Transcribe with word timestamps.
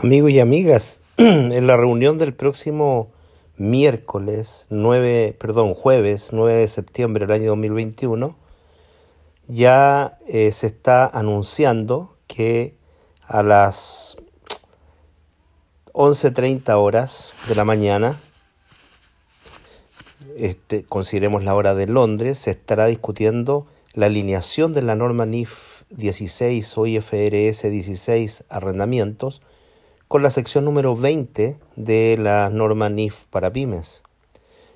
Amigos 0.00 0.30
y 0.30 0.38
amigas, 0.38 0.98
en 1.16 1.66
la 1.66 1.76
reunión 1.76 2.18
del 2.18 2.32
próximo 2.32 3.10
miércoles 3.56 4.68
9, 4.70 5.36
perdón, 5.40 5.74
jueves 5.74 6.28
9 6.30 6.54
de 6.54 6.68
septiembre 6.68 7.26
del 7.26 7.34
año 7.34 7.48
2021, 7.48 8.36
ya 9.48 10.16
eh, 10.28 10.52
se 10.52 10.68
está 10.68 11.04
anunciando 11.04 12.16
que 12.28 12.76
a 13.22 13.42
las 13.42 14.16
11.30 15.94 16.76
horas 16.76 17.34
de 17.48 17.56
la 17.56 17.64
mañana, 17.64 18.20
este, 20.36 20.84
consideremos 20.84 21.42
la 21.42 21.56
hora 21.56 21.74
de 21.74 21.88
Londres, 21.88 22.38
se 22.38 22.52
estará 22.52 22.86
discutiendo 22.86 23.66
la 23.94 24.06
alineación 24.06 24.74
de 24.74 24.82
la 24.82 24.94
norma 24.94 25.26
NIF 25.26 25.82
16 25.90 26.78
o 26.78 26.86
IFRS 26.86 27.68
16 27.68 28.44
arrendamientos 28.48 29.42
con 30.08 30.22
la 30.22 30.30
sección 30.30 30.64
número 30.64 30.96
20 30.96 31.58
de 31.76 32.16
la 32.18 32.48
norma 32.48 32.88
NIF 32.88 33.24
para 33.30 33.52
pymes. 33.52 34.02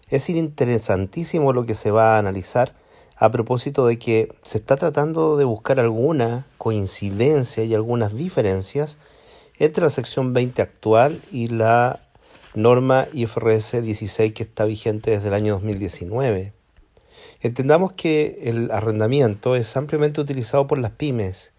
Es 0.08 0.28
interesantísimo 0.28 1.54
lo 1.54 1.64
que 1.64 1.74
se 1.74 1.90
va 1.90 2.14
a 2.14 2.18
analizar 2.18 2.74
a 3.16 3.30
propósito 3.30 3.86
de 3.86 3.98
que 3.98 4.34
se 4.42 4.58
está 4.58 4.76
tratando 4.76 5.38
de 5.38 5.44
buscar 5.44 5.80
alguna 5.80 6.46
coincidencia 6.58 7.64
y 7.64 7.72
algunas 7.72 8.14
diferencias 8.14 8.98
entre 9.58 9.84
la 9.84 9.90
sección 9.90 10.34
20 10.34 10.60
actual 10.60 11.18
y 11.30 11.48
la 11.48 12.00
norma 12.54 13.06
IFRS 13.14 13.82
16 13.82 14.34
que 14.34 14.42
está 14.42 14.64
vigente 14.66 15.12
desde 15.12 15.28
el 15.28 15.34
año 15.34 15.54
2019. 15.54 16.52
Entendamos 17.40 17.92
que 17.92 18.38
el 18.42 18.70
arrendamiento 18.70 19.56
es 19.56 19.76
ampliamente 19.78 20.20
utilizado 20.20 20.66
por 20.66 20.78
las 20.78 20.90
pymes 20.90 21.54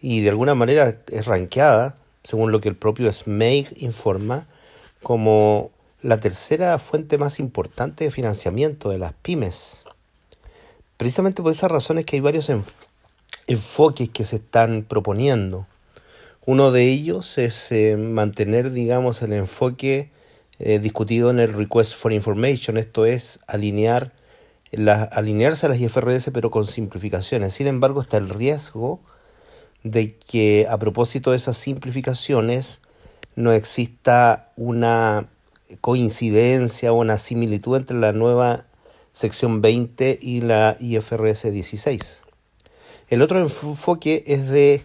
y 0.00 0.20
de 0.20 0.28
alguna 0.30 0.54
manera 0.54 1.00
es 1.10 1.26
ranqueada 1.26 1.96
según 2.28 2.52
lo 2.52 2.60
que 2.60 2.68
el 2.68 2.76
propio 2.76 3.10
SMEIG 3.10 3.72
informa, 3.78 4.46
como 5.02 5.70
la 6.02 6.20
tercera 6.20 6.78
fuente 6.78 7.16
más 7.16 7.40
importante 7.40 8.04
de 8.04 8.10
financiamiento 8.10 8.90
de 8.90 8.98
las 8.98 9.14
pymes. 9.14 9.86
Precisamente 10.98 11.42
por 11.42 11.52
esas 11.52 11.70
razones 11.70 12.04
que 12.04 12.16
hay 12.16 12.20
varios 12.20 12.52
enfoques 13.46 14.10
que 14.10 14.24
se 14.24 14.36
están 14.36 14.84
proponiendo. 14.86 15.66
Uno 16.44 16.70
de 16.70 16.90
ellos 16.90 17.38
es 17.38 17.72
eh, 17.72 17.96
mantener, 17.96 18.72
digamos, 18.72 19.22
el 19.22 19.32
enfoque 19.32 20.10
eh, 20.58 20.80
discutido 20.80 21.30
en 21.30 21.38
el 21.38 21.54
Request 21.54 21.94
for 21.94 22.12
Information, 22.12 22.76
esto 22.76 23.06
es 23.06 23.40
alinear 23.46 24.12
alinearse 25.12 25.64
a 25.64 25.70
las 25.70 25.80
IFRS 25.80 26.30
pero 26.34 26.50
con 26.50 26.66
simplificaciones. 26.66 27.54
Sin 27.54 27.68
embargo, 27.68 28.02
está 28.02 28.18
el 28.18 28.28
riesgo 28.28 29.00
de 29.82 30.16
que 30.16 30.66
a 30.68 30.78
propósito 30.78 31.30
de 31.30 31.36
esas 31.36 31.56
simplificaciones 31.56 32.80
no 33.36 33.52
exista 33.52 34.52
una 34.56 35.28
coincidencia 35.80 36.92
o 36.92 36.96
una 36.96 37.18
similitud 37.18 37.76
entre 37.76 37.96
la 37.96 38.12
nueva 38.12 38.66
sección 39.12 39.60
20 39.60 40.18
y 40.20 40.40
la 40.40 40.76
IFRS 40.80 41.52
16. 41.52 42.22
El 43.08 43.22
otro 43.22 43.38
enfoque 43.38 44.24
es 44.26 44.48
de 44.48 44.84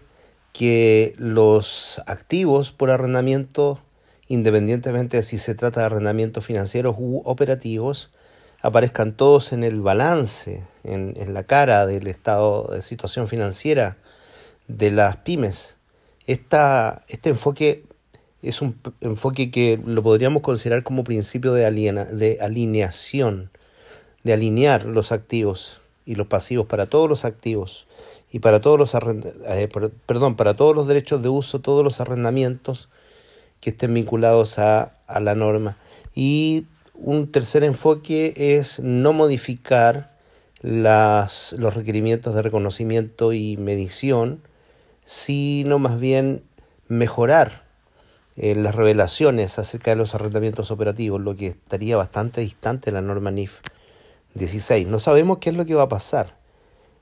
que 0.52 1.14
los 1.18 2.00
activos 2.06 2.72
por 2.72 2.90
arrendamiento, 2.90 3.80
independientemente 4.28 5.18
de 5.18 5.22
si 5.22 5.36
se 5.38 5.54
trata 5.54 5.80
de 5.80 5.86
arrendamientos 5.86 6.44
financieros 6.44 6.96
u 6.98 7.22
operativos, 7.24 8.10
aparezcan 8.62 9.16
todos 9.16 9.52
en 9.52 9.64
el 9.64 9.80
balance, 9.80 10.62
en, 10.84 11.14
en 11.16 11.34
la 11.34 11.42
cara 11.42 11.86
del 11.86 12.06
estado 12.06 12.68
de 12.72 12.82
situación 12.82 13.28
financiera 13.28 13.98
de 14.68 14.90
las 14.90 15.16
pymes. 15.18 15.76
Esta, 16.26 17.02
este 17.08 17.30
enfoque 17.30 17.84
es 18.42 18.60
un 18.60 18.78
enfoque 19.00 19.50
que 19.50 19.80
lo 19.84 20.02
podríamos 20.02 20.42
considerar 20.42 20.82
como 20.82 21.04
principio 21.04 21.52
de, 21.52 21.64
aliena, 21.66 22.04
de 22.04 22.38
alineación, 22.40 23.50
de 24.22 24.34
alinear 24.34 24.84
los 24.84 25.12
activos 25.12 25.80
y 26.06 26.14
los 26.14 26.26
pasivos 26.26 26.66
para 26.66 26.86
todos 26.86 27.08
los 27.08 27.24
activos 27.24 27.86
y 28.30 28.40
para 28.40 28.60
todos 28.60 28.78
los 28.78 28.94
eh, 28.94 29.68
perdón, 30.06 30.36
para 30.36 30.54
todos 30.54 30.74
los 30.74 30.86
derechos 30.86 31.22
de 31.22 31.28
uso, 31.28 31.60
todos 31.60 31.82
los 31.84 32.00
arrendamientos 32.00 32.88
que 33.60 33.70
estén 33.70 33.94
vinculados 33.94 34.58
a, 34.58 34.94
a 35.06 35.20
la 35.20 35.34
norma. 35.34 35.78
Y 36.14 36.66
un 36.94 37.30
tercer 37.30 37.64
enfoque 37.64 38.34
es 38.36 38.80
no 38.80 39.12
modificar 39.12 40.14
las, 40.60 41.54
los 41.58 41.74
requerimientos 41.74 42.34
de 42.34 42.42
reconocimiento 42.42 43.32
y 43.32 43.56
medición 43.56 44.40
sino 45.04 45.78
más 45.78 46.00
bien 46.00 46.42
mejorar 46.88 47.64
eh, 48.36 48.54
las 48.54 48.74
revelaciones 48.74 49.58
acerca 49.58 49.92
de 49.92 49.96
los 49.96 50.14
arrendamientos 50.14 50.70
operativos, 50.70 51.20
lo 51.20 51.36
que 51.36 51.48
estaría 51.48 51.96
bastante 51.96 52.40
distante 52.40 52.90
de 52.90 52.94
la 52.94 53.00
norma 53.00 53.30
NIF 53.30 53.60
16. 54.34 54.86
No 54.88 54.98
sabemos 54.98 55.38
qué 55.38 55.50
es 55.50 55.56
lo 55.56 55.64
que 55.64 55.74
va 55.74 55.84
a 55.84 55.88
pasar. 55.88 56.36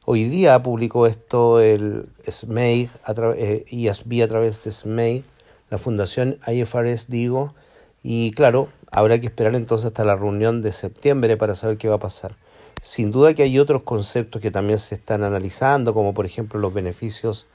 Hoy 0.05 0.25
día 0.25 0.63
publicó 0.63 1.07
esto 1.07 1.61
el 1.61 2.07
SMEI, 2.29 2.91
a 3.05 3.15
eh, 3.37 4.23
a 4.23 4.29
través 4.29 4.65
de 4.65 4.73
SMEI, 4.73 5.25
la 5.71 5.79
fundación 5.79 6.39
IFRS, 6.47 7.09
digo, 7.09 7.55
y 8.03 8.33
claro, 8.33 8.69
habrá 8.91 9.21
que 9.21 9.29
esperar 9.29 9.55
entonces 9.55 9.87
hasta 9.87 10.05
la 10.05 10.17
reunión 10.17 10.61
de 10.61 10.73
septiembre 10.73 11.37
para 11.37 11.55
saber 11.55 11.79
qué 11.79 11.89
va 11.89 11.95
a 11.95 12.01
pasar. 12.01 12.34
Sin 12.83 13.13
duda 13.13 13.33
que 13.33 13.45
hay 13.45 13.59
otros 13.61 13.83
conceptos 13.83 14.43
que 14.43 14.51
también 14.51 14.81
se 14.81 14.97
están 14.97 15.23
analizando, 15.23 15.95
como 15.95 16.13
por 16.15 16.27
ejemplo 16.27 16.59
los 16.59 16.75
beneficios 16.75 17.47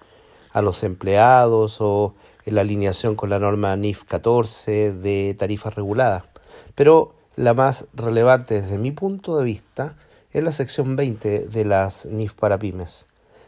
a 0.57 0.63
los 0.63 0.83
empleados 0.83 1.81
o 1.81 2.15
en 2.45 2.55
la 2.55 2.61
alineación 2.61 3.15
con 3.15 3.29
la 3.29 3.37
norma 3.37 3.75
NIF 3.75 4.05
14 4.05 4.91
de 4.91 5.35
tarifas 5.37 5.75
reguladas. 5.75 6.23
Pero 6.73 7.13
la 7.35 7.53
más 7.53 7.87
relevante 7.93 8.63
desde 8.63 8.79
mi 8.79 8.89
punto 8.89 9.37
de 9.37 9.43
vista 9.43 9.97
es 10.31 10.43
la 10.43 10.51
sección 10.51 10.95
20 10.95 11.47
de 11.47 11.63
las 11.63 12.07
NIF 12.07 12.33
para 12.33 12.57
pymes. 12.57 13.05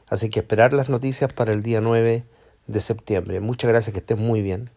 Así 0.08 0.30
que 0.30 0.42
esperar 0.42 0.72
las 0.72 0.90
noticias 0.90 1.34
para 1.34 1.52
el 1.52 1.64
día 1.64 1.81
9 1.81 2.25
de 2.68 2.80
septiembre. 2.80 3.40
Muchas 3.40 3.69
gracias, 3.69 3.92
que 3.92 4.02
estén 4.02 4.19
muy 4.19 4.44
bien. 4.44 4.69